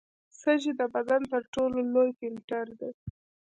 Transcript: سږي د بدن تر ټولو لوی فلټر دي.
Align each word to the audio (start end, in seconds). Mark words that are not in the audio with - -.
سږي 0.39 0.71
د 0.79 0.81
بدن 0.93 1.21
تر 1.31 1.43
ټولو 1.53 1.77
لوی 1.93 2.09
فلټر 2.19 2.65
دي. 2.79 2.91